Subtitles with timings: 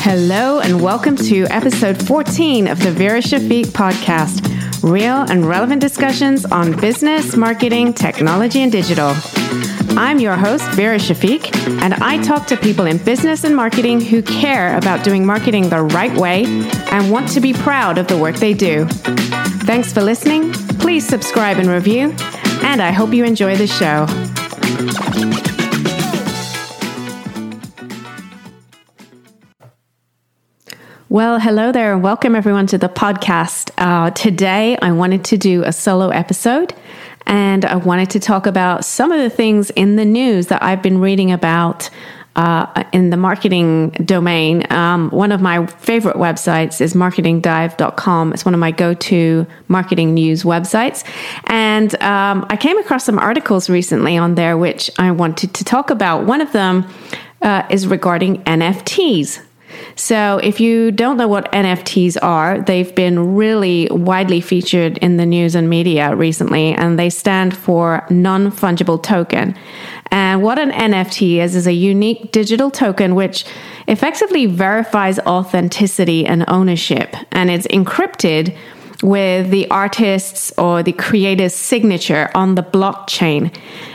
[0.00, 6.46] Hello, and welcome to episode 14 of the Vera Shafiq podcast real and relevant discussions
[6.46, 9.12] on business, marketing, technology, and digital.
[9.98, 14.22] I'm your host, Vera Shafiq, and I talk to people in business and marketing who
[14.22, 16.44] care about doing marketing the right way
[16.90, 18.86] and want to be proud of the work they do.
[19.66, 20.54] Thanks for listening.
[20.78, 22.14] Please subscribe and review,
[22.62, 24.06] and I hope you enjoy the show.
[31.08, 33.70] Well, hello there, and welcome everyone to the podcast.
[33.78, 36.74] Uh, today, I wanted to do a solo episode
[37.26, 40.82] and I wanted to talk about some of the things in the news that I've
[40.82, 41.90] been reading about
[42.36, 44.70] uh, in the marketing domain.
[44.70, 48.32] Um, one of my favorite websites is marketingdive.com.
[48.32, 51.02] It's one of my go to marketing news websites.
[51.44, 55.90] And um, I came across some articles recently on there which I wanted to talk
[55.90, 56.26] about.
[56.26, 56.86] One of them
[57.42, 59.42] uh, is regarding NFTs.
[59.94, 65.26] So, if you don't know what NFTs are, they've been really widely featured in the
[65.26, 69.56] news and media recently, and they stand for non fungible token.
[70.16, 73.44] And what an NFT is, is a unique digital token which
[73.86, 78.56] effectively verifies authenticity and ownership, and it's encrypted
[79.02, 83.54] with the artist's or the creator's signature on the blockchain.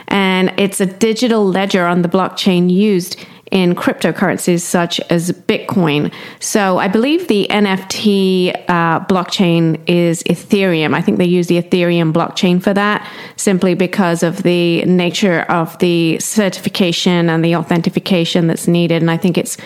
[0.10, 3.16] And it's a digital ledger on the blockchain used
[3.52, 6.12] in cryptocurrencies such as Bitcoin.
[6.40, 10.96] So I believe the NFT uh, blockchain is Ethereum.
[10.96, 15.78] I think they use the Ethereum blockchain for that simply because of the nature of
[15.80, 19.02] the certification and the authentication that's needed.
[19.02, 19.58] And I think it's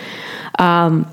[0.58, 1.08] um,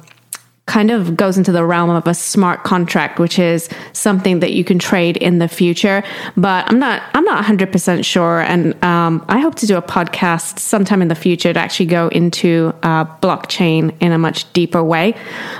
[0.66, 4.64] kind of goes into the realm of a smart contract, which is something that you
[4.64, 6.04] can trade in the future.
[6.38, 8.40] But I'm not, I'm not 100% sure.
[8.42, 12.08] And um, I hope to do a podcast sometime in the future to actually go
[12.10, 15.16] into uh, blockchain in a much deeper way.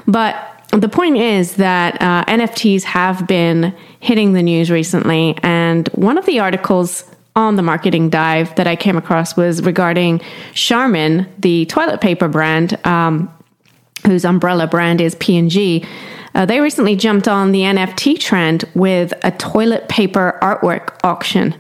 [0.08, 0.36] But
[0.72, 5.38] the point is that uh, NFTs have been hitting the news recently.
[5.44, 7.04] And one of the articles
[7.36, 10.22] on the marketing dive that I came across was regarding
[10.54, 12.80] Charmin, the toilet paper brand.
[12.86, 13.32] Um,
[14.06, 15.86] whose umbrella brand is P&G,
[16.36, 21.56] uh, they recently jumped on the NFT trend with a toilet paper artwork auction.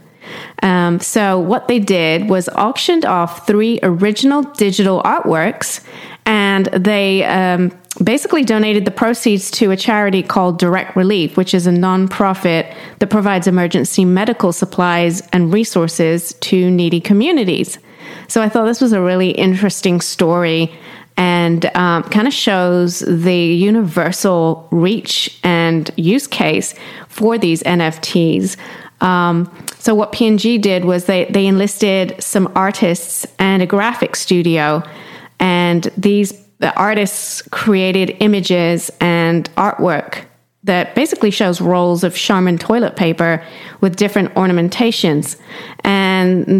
[0.61, 5.83] Um, so, what they did was auctioned off three original digital artworks,
[6.25, 11.67] and they um, basically donated the proceeds to a charity called Direct Relief, which is
[11.67, 17.77] a nonprofit that provides emergency medical supplies and resources to needy communities.
[18.29, 20.73] So, I thought this was a really interesting story
[21.17, 26.73] and um, kind of shows the universal reach and use case
[27.07, 28.57] for these NFTs.
[29.01, 34.81] Um, so what P&G did was they they enlisted some artists and a graphic studio,
[35.39, 40.23] and these the artists created images and artwork
[40.63, 43.43] that basically shows rolls of Charmin toilet paper
[43.81, 45.35] with different ornamentations.
[45.83, 46.12] And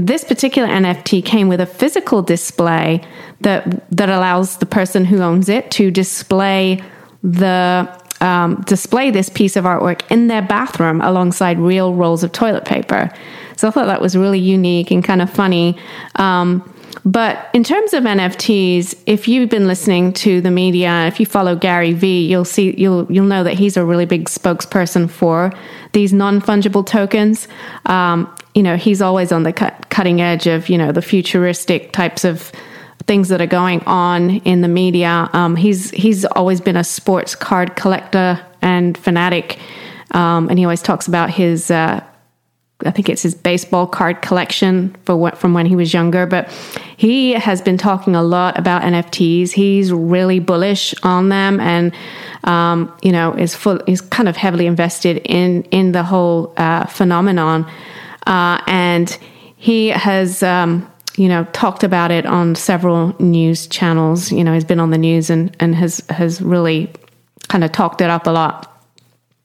[0.07, 3.01] this particular NFT came with a physical display
[3.41, 6.81] that that allows the person who owns it to display
[7.23, 7.87] the
[8.21, 13.11] um, display this piece of artwork in their bathroom alongside real rolls of toilet paper.
[13.57, 15.77] So I thought that was really unique and kind of funny.
[16.15, 16.67] Um,
[17.05, 21.55] but in terms of NFTs, if you've been listening to the media, if you follow
[21.55, 25.51] Gary Vee, you'll see you'll you'll know that he's a really big spokesperson for
[25.91, 27.47] these non fungible tokens.
[27.87, 31.91] Um, you know, he's always on the cut, cutting edge of you know the futuristic
[31.91, 32.51] types of
[33.07, 35.29] things that are going on in the media.
[35.33, 39.59] Um, he's he's always been a sports card collector and fanatic,
[40.11, 41.71] um, and he always talks about his.
[41.71, 42.03] Uh,
[42.85, 46.51] I think it's his baseball card collection for what, from when he was younger, but
[46.97, 49.51] he has been talking a lot about NFTs.
[49.51, 51.93] He's really bullish on them, and
[52.43, 53.79] um, you know is full.
[53.87, 57.69] Is kind of heavily invested in in the whole uh, phenomenon,
[58.27, 59.17] uh, and
[59.55, 64.31] he has um, you know, talked about it on several news channels.
[64.31, 66.91] You know, he's been on the news and, and has has really
[67.49, 68.69] kind of talked it up a lot.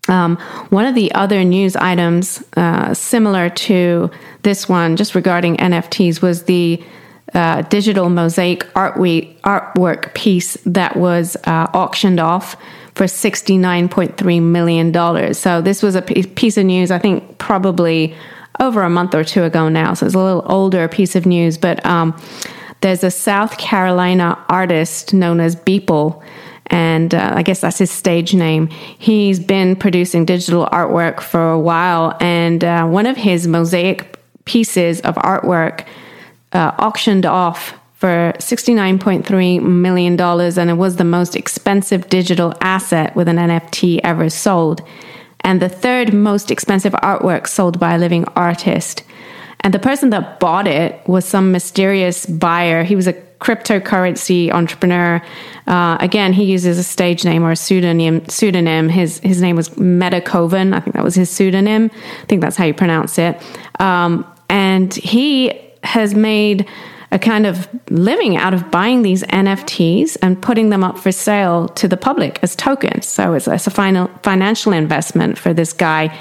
[0.09, 0.37] Um,
[0.71, 4.11] one of the other news items uh, similar to
[4.43, 6.83] this one, just regarding NFTs, was the
[7.35, 12.57] uh, digital mosaic artwork piece that was uh, auctioned off
[12.95, 15.35] for $69.3 million.
[15.35, 18.17] So, this was a piece of news, I think, probably
[18.61, 19.95] over a month or two ago now.
[19.95, 22.21] So it's a little older piece of news, but um,
[22.81, 26.23] there's a South Carolina artist known as Beeple.
[26.67, 28.67] and uh, I guess that's his stage name.
[28.67, 35.01] He's been producing digital artwork for a while, and uh, one of his mosaic pieces
[35.01, 35.87] of artwork
[36.53, 43.27] uh, auctioned off for $69.3 million, and it was the most expensive digital asset with
[43.27, 44.83] an NFT ever sold,
[45.49, 49.03] and the third most expensive artwork sold by a living artist.
[49.61, 52.85] And the person that bought it was some mysterious buyer.
[52.85, 55.23] He was a cryptocurrency entrepreneur.
[55.67, 58.29] Uh, again, he uses a stage name or a pseudonym.
[58.29, 58.91] Pseudonym.
[58.91, 60.75] His his name was Metakovan.
[60.75, 61.91] I think that was his pseudonym.
[61.95, 63.41] I think that's how you pronounce it.
[63.81, 66.69] Um, and he has made
[67.11, 71.69] a kind of living out of buying these NFTs and putting them up for sale
[71.69, 73.07] to the public as tokens.
[73.07, 76.17] So it's, it's a final, financial investment for this guy.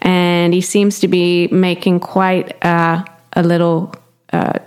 [0.00, 3.04] And he seems to be making quite uh,
[3.34, 3.94] a little
[4.32, 4.58] uh,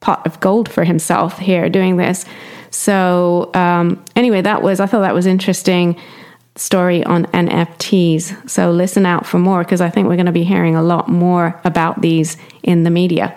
[0.00, 2.24] pot of gold for himself here doing this.
[2.70, 5.96] So, um, anyway, that was, I thought that was interesting
[6.56, 8.50] story on NFTs.
[8.50, 11.08] So, listen out for more because I think we're going to be hearing a lot
[11.08, 13.36] more about these in the media.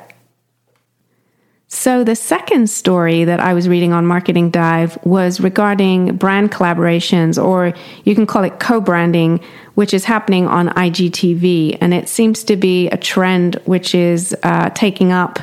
[1.69, 7.43] So, the second story that I was reading on Marketing Dive was regarding brand collaborations,
[7.43, 7.73] or
[8.05, 9.41] you can call it co branding,
[9.75, 11.77] which is happening on IGTV.
[11.81, 15.39] And it seems to be a trend which is uh, taking up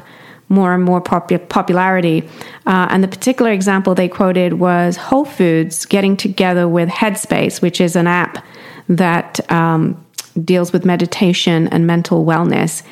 [0.48, 2.26] more and more popu- popularity.
[2.66, 7.82] Uh, and the particular example they quoted was Whole Foods getting together with Headspace, which
[7.82, 8.42] is an app
[8.88, 10.02] that um,
[10.42, 12.82] deals with meditation and mental wellness.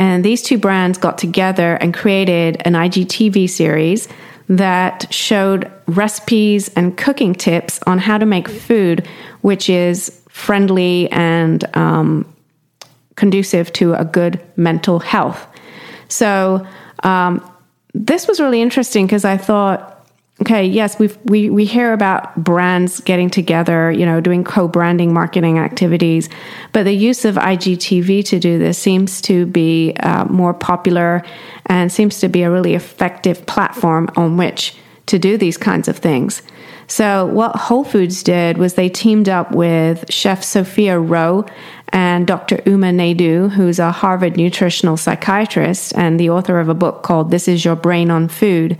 [0.00, 4.08] And these two brands got together and created an IGTV series
[4.48, 9.06] that showed recipes and cooking tips on how to make food
[9.42, 12.26] which is friendly and um,
[13.16, 15.46] conducive to a good mental health.
[16.08, 16.66] So,
[17.02, 17.46] um,
[17.92, 19.99] this was really interesting because I thought
[20.42, 25.58] okay, yes, we we we hear about brands getting together, you know, doing co-branding marketing
[25.58, 26.28] activities,
[26.72, 31.22] but the use of IGTV to do this seems to be uh, more popular
[31.66, 34.74] and seems to be a really effective platform on which
[35.10, 36.42] to do these kinds of things.
[36.86, 41.46] So what Whole Foods did was they teamed up with Chef Sophia Roe
[41.90, 42.60] and Dr.
[42.66, 47.46] Uma Naidoo, who's a Harvard nutritional psychiatrist and the author of a book called This
[47.46, 48.76] Is Your Brain on Food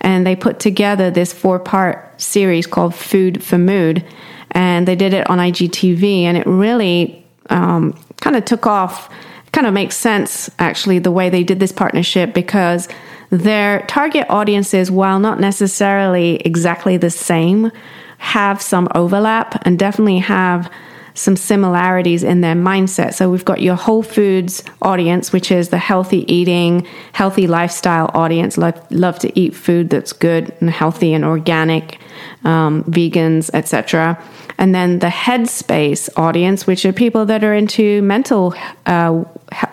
[0.00, 4.04] and they put together this four part series called Food for Mood.
[4.52, 9.10] And they did it on IGTV, and it really um, kind of took off.
[9.56, 12.88] Kind of makes sense, actually, the way they did this partnership because
[13.30, 17.72] their target audiences, while not necessarily exactly the same,
[18.18, 20.70] have some overlap and definitely have
[21.16, 23.14] some similarities in their mindset.
[23.14, 28.58] So we've got your Whole Foods audience, which is the healthy eating, healthy lifestyle audience,
[28.58, 31.98] love, love to eat food that's good and healthy and organic,
[32.44, 34.22] um, vegans, etc.
[34.58, 38.54] And then the Headspace audience, which are people that are into mental
[38.84, 39.24] uh,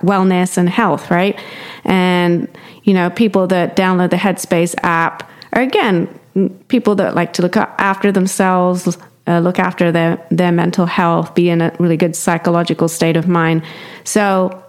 [0.01, 1.37] wellness and health, right?
[1.83, 2.47] And
[2.83, 6.07] you know, people that download the Headspace app are again
[6.67, 8.97] people that like to look after themselves,
[9.27, 13.27] uh, look after their, their mental health, be in a really good psychological state of
[13.27, 13.63] mind.
[14.03, 14.63] So,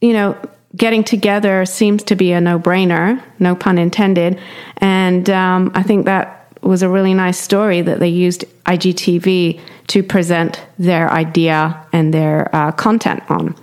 [0.00, 0.36] you know,
[0.76, 4.38] getting together seems to be a no brainer, no pun intended.
[4.76, 10.02] And um, I think that was a really nice story that they used IGTV to
[10.02, 13.56] present their idea and their uh, content on.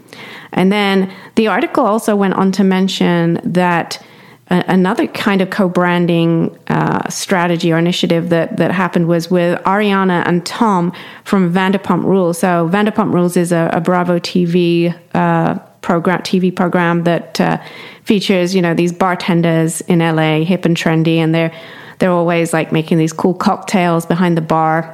[0.51, 4.03] And then the article also went on to mention that
[4.49, 10.45] another kind of co-branding uh, strategy or initiative that that happened was with Ariana and
[10.45, 12.39] Tom from Vanderpump Rules.
[12.39, 17.57] So Vanderpump Rules is a, a Bravo TV uh, program, TV program that uh,
[18.03, 21.53] features you know these bartenders in LA, hip and trendy, and they're
[21.99, 24.93] they're always like making these cool cocktails behind the bar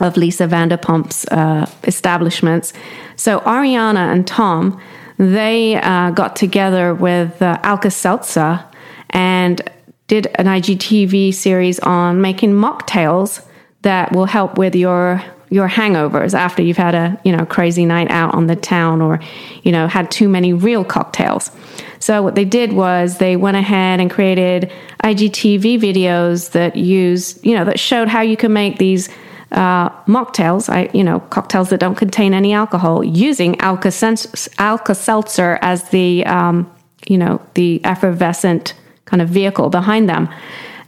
[0.00, 2.72] of Lisa Vanderpump's uh, establishments.
[3.16, 4.80] So Ariana and Tom.
[5.18, 8.64] They uh, got together with uh, Alka Seltzer
[9.10, 9.60] and
[10.06, 13.44] did an IGTV series on making mocktails
[13.82, 18.10] that will help with your your hangovers after you've had a you know crazy night
[18.10, 19.20] out on the town or
[19.62, 21.50] you know had too many real cocktails.
[21.98, 24.72] So what they did was they went ahead and created
[25.04, 29.08] IGTV videos that used you know that showed how you can make these
[29.52, 35.88] uh, mocktails, I you know cocktails that don't contain any alcohol, using Alka Seltzer as
[35.90, 36.70] the um,
[37.08, 38.74] you know the effervescent
[39.10, 40.28] kind of vehicle behind them.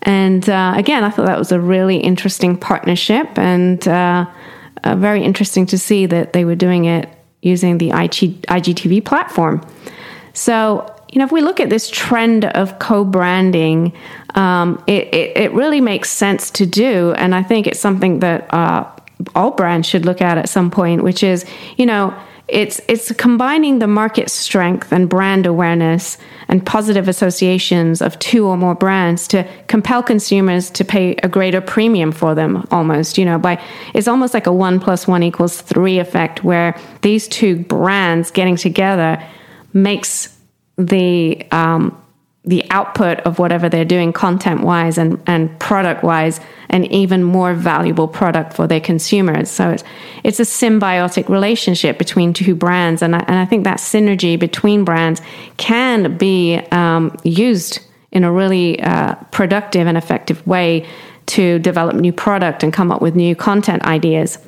[0.03, 4.27] And uh, again, I thought that was a really interesting partnership and uh,
[4.85, 7.09] uh, very interesting to see that they were doing it
[7.43, 9.65] using the IG, IGTV platform.
[10.33, 13.93] So, you know, if we look at this trend of co-branding,
[14.35, 18.53] um, it, it, it really makes sense to do, and I think it's something that
[18.53, 18.89] uh,
[19.35, 21.45] all brands should look at at some point, which is,
[21.77, 22.15] you know,
[22.49, 26.19] it's it's combining the market strength and brand awareness
[26.49, 31.61] and positive associations of two or more brands to compel consumers to pay a greater
[31.61, 33.63] premium for them almost you know by
[33.95, 38.57] it's almost like a one plus one equals three effect where these two brands getting
[38.57, 39.23] together
[39.73, 40.37] makes
[40.77, 41.97] the um,
[42.45, 47.55] the output of whatever they're doing content wise and, and product wise an even more
[47.55, 49.49] valuable product for their consumers.
[49.51, 49.85] So it's
[50.25, 53.03] it's a symbiotic relationship between two brands.
[53.03, 55.21] And I, and I think that synergy between brands
[55.57, 57.81] can be um, used
[58.11, 60.87] in a really uh, productive and effective way
[61.27, 64.39] to develop new product and come up with new content ideas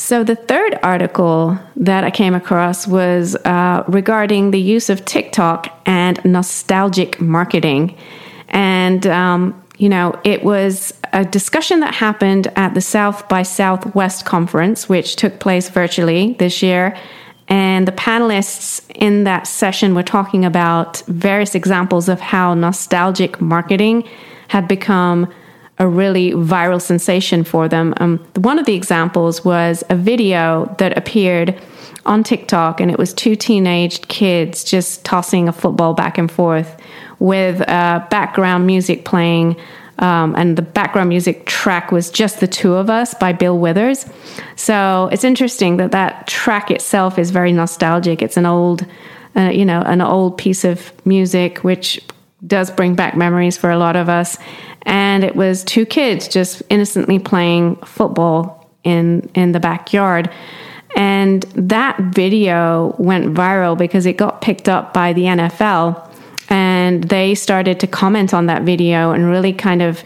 [0.00, 5.68] so, the third article that I came across was uh, regarding the use of TikTok
[5.84, 7.94] and nostalgic marketing.
[8.48, 14.24] And, um, you know, it was a discussion that happened at the South by Southwest
[14.24, 16.96] conference, which took place virtually this year.
[17.48, 24.08] And the panelists in that session were talking about various examples of how nostalgic marketing
[24.48, 25.30] had become
[25.80, 27.94] a really viral sensation for them.
[27.96, 31.58] Um, one of the examples was a video that appeared
[32.04, 36.76] on TikTok, and it was two teenage kids just tossing a football back and forth
[37.18, 39.56] with uh, background music playing.
[39.98, 44.06] Um, and the background music track was just the two of us by bill withers
[44.56, 48.86] so it's interesting that that track itself is very nostalgic it's an old
[49.36, 52.00] uh, you know an old piece of music which
[52.46, 54.38] does bring back memories for a lot of us
[54.82, 60.30] and it was two kids just innocently playing football in in the backyard.
[60.96, 66.10] And that video went viral because it got picked up by the NFL
[66.48, 70.02] and they started to comment on that video and really kind of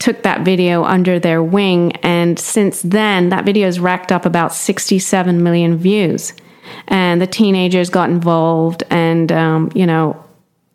[0.00, 1.92] took that video under their wing.
[1.96, 6.32] And since then, that video has racked up about 67 million views.
[6.88, 10.22] And the teenagers got involved, and, um, you know,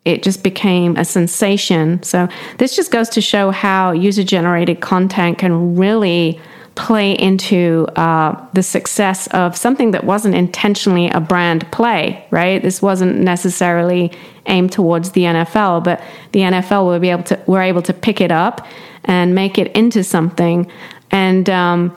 [0.04, 2.02] it just became a sensation.
[2.02, 6.40] So this just goes to show how user generated content can really
[6.74, 12.60] play into uh, the success of something that wasn't intentionally a brand play, right?
[12.62, 14.10] This wasn't necessarily
[14.46, 18.20] aimed towards the NFL, but the NFL will be able to were able to pick
[18.20, 18.66] it up
[19.04, 20.70] and make it into something.
[21.10, 21.96] And um,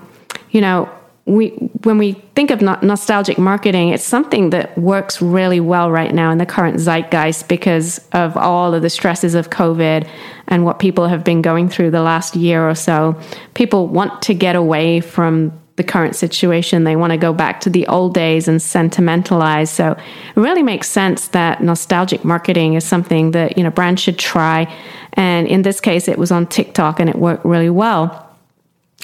[0.51, 0.89] you know,
[1.27, 1.49] we
[1.83, 6.37] when we think of nostalgic marketing, it's something that works really well right now in
[6.37, 10.07] the current zeitgeist because of all of the stresses of COVID
[10.47, 13.19] and what people have been going through the last year or so.
[13.55, 16.85] People want to get away from the current situation.
[16.85, 19.69] They want to go back to the old days and sentimentalize.
[19.69, 19.99] So it
[20.35, 24.73] really makes sense that nostalgic marketing is something that, you know, brands should try.
[25.13, 28.26] And in this case, it was on TikTok and it worked really well.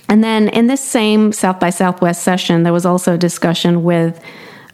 [0.10, 4.24] And then in this same South by Southwest session, there was also a discussion with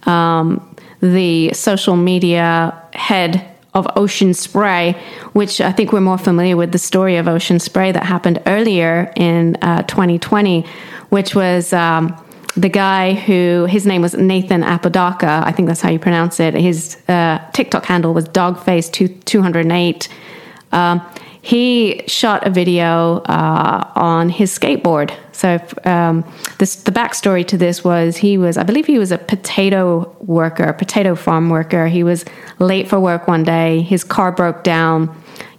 [0.03, 5.00] um, the social media head of Ocean Spray,
[5.33, 9.12] which I think we're more familiar with the story of Ocean Spray that happened earlier
[9.15, 10.65] in uh, 2020,
[11.09, 11.74] which was.
[11.74, 12.15] Um,
[12.57, 16.55] the guy who his name was Nathan Apodaca, I think that's how you pronounce it.
[16.55, 20.07] His uh, TikTok handle was dogface208.
[20.71, 21.01] Um,
[21.49, 25.11] he shot a video uh, on his skateboard.
[25.31, 26.23] So um,
[26.59, 30.71] this, the backstory to this was he was, I believe, he was a potato worker,
[30.73, 31.87] potato farm worker.
[31.87, 32.23] He was
[32.59, 33.81] late for work one day.
[33.81, 35.09] His car broke down,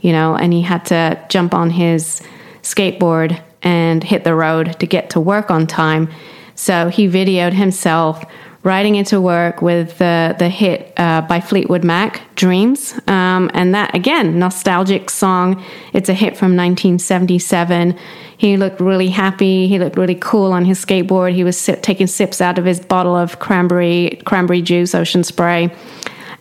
[0.01, 2.23] you know, and he had to jump on his
[2.63, 6.09] skateboard and hit the road to get to work on time.
[6.55, 8.25] So he videoed himself
[8.63, 13.95] riding into work with the the hit uh, by Fleetwood Mac, "Dreams," um, and that
[13.95, 15.63] again nostalgic song.
[15.93, 17.97] It's a hit from 1977.
[18.37, 19.69] He looked really happy.
[19.69, 21.35] He looked really cool on his skateboard.
[21.35, 25.75] He was sip, taking sips out of his bottle of cranberry cranberry juice, ocean spray,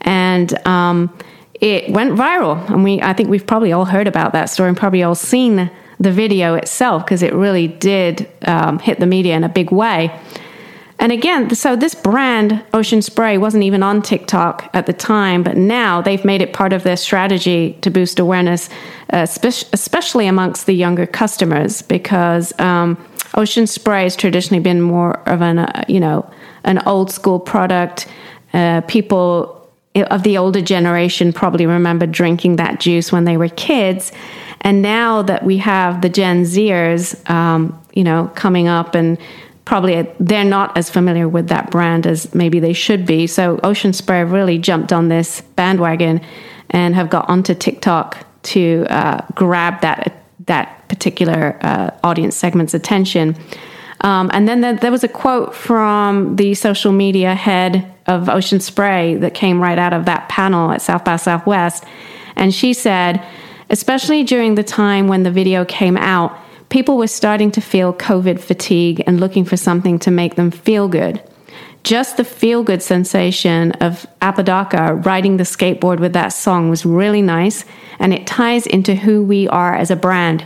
[0.01, 0.67] and.
[0.67, 1.13] Um,
[1.61, 4.77] it went viral, and we I think we've probably all heard about that story and
[4.77, 9.43] probably all seen the video itself because it really did um, hit the media in
[9.43, 10.17] a big way.
[10.99, 15.55] And again, so this brand, Ocean Spray, wasn't even on TikTok at the time, but
[15.55, 18.69] now they've made it part of their strategy to boost awareness,
[19.13, 22.97] uh, especially amongst the younger customers, because um,
[23.35, 26.29] Ocean Spray has traditionally been more of an, uh, you know,
[26.65, 28.05] an old school product.
[28.51, 29.55] Uh, people
[29.95, 34.11] of the older generation probably remember drinking that juice when they were kids.
[34.61, 39.17] And now that we have the Gen Zers, um, you know, coming up and
[39.69, 43.27] probably they're not as familiar with that brand as maybe they should be.
[43.27, 46.21] So Ocean Spray really jumped on this bandwagon
[46.71, 53.35] and have got onto TikTok to uh, grab that that particular uh, audience segment's attention.
[54.01, 59.17] Um, and then there was a quote from the social media head of Ocean Spray
[59.17, 61.83] that came right out of that panel at South by Southwest.
[62.35, 63.23] And she said,
[63.69, 66.35] especially during the time when the video came out,
[66.69, 70.87] people were starting to feel COVID fatigue and looking for something to make them feel
[70.87, 71.21] good.
[71.83, 77.21] Just the feel good sensation of Apodaca riding the skateboard with that song was really
[77.21, 77.65] nice,
[77.99, 80.45] and it ties into who we are as a brand.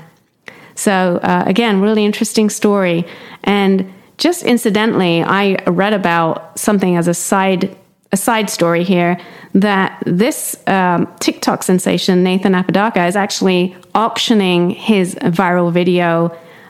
[0.75, 3.05] So, uh, again, really interesting story.
[3.43, 7.75] And just incidentally, I read about something as a side
[8.13, 9.19] a side story here
[9.53, 16.27] that this um, TikTok sensation, Nathan Apodaca, is actually auctioning his viral video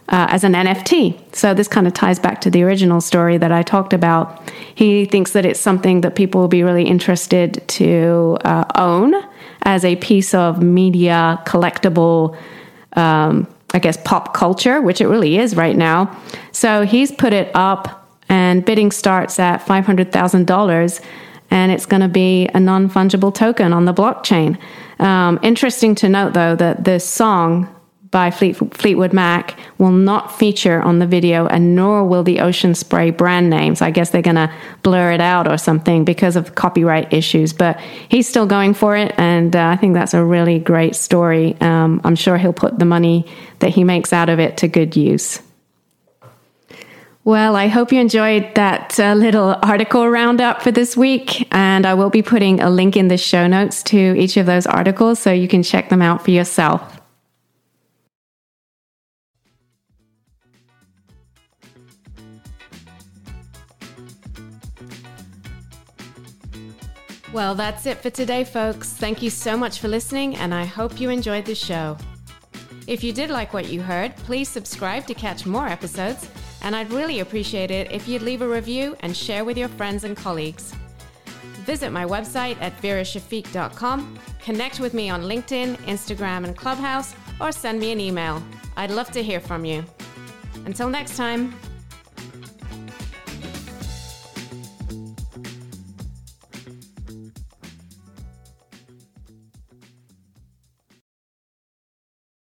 [0.09, 1.35] uh, as an NFT.
[1.35, 4.50] So this kind of ties back to the original story that I talked about.
[4.73, 9.13] He thinks that it's something that people will be really interested to uh, own
[9.63, 12.38] as a piece of media collectible.
[12.93, 16.15] Um, I guess, pop culture, which it really is right now.
[16.51, 21.01] So he's put it up, and bidding starts at $500,000,
[21.53, 24.57] and it's going to be a non fungible token on the blockchain.
[25.00, 27.69] Um, interesting to note, though, that this song
[28.10, 32.74] by Fleet, Fleetwood Mac will not feature on the video, and nor will the Ocean
[32.74, 33.75] Spray brand name.
[33.75, 37.53] So I guess they're going to blur it out or something because of copyright issues.
[37.53, 37.79] But
[38.10, 41.55] he's still going for it, and uh, I think that's a really great story.
[41.62, 43.27] Um, I'm sure he'll put the money
[43.60, 45.39] that he makes out of it to good use.
[47.25, 51.48] Well, I hope you enjoyed that uh, little article roundup for this week.
[51.53, 54.68] And I will be putting a link in the show notes to each of those
[54.68, 57.00] articles so you can check them out for yourself.
[67.32, 68.89] Well, that's it for today, folks.
[68.89, 71.98] Thank you so much for listening, and I hope you enjoyed the show.
[72.86, 76.30] If you did like what you heard, please subscribe to catch more episodes,
[76.63, 80.03] and I'd really appreciate it if you'd leave a review and share with your friends
[80.03, 80.74] and colleagues.
[81.65, 87.79] Visit my website at verashafiq.com, connect with me on LinkedIn, Instagram, and Clubhouse, or send
[87.79, 88.42] me an email.
[88.75, 89.85] I'd love to hear from you.
[90.66, 91.53] Until next time.